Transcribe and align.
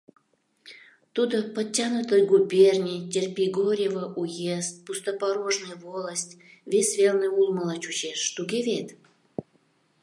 —Тудо 1.15 1.37
Подтянутый 1.55 2.21
губерний, 2.31 3.05
Терпигорево 3.13 4.03
уезд, 4.21 4.73
Пустопорожный 4.85 5.77
волость 5.83 6.33
вес 6.71 6.89
велне 6.99 7.29
улмыла 7.39 7.75
чучеш, 7.83 8.19
туге 8.35 8.59
вет? 8.67 8.89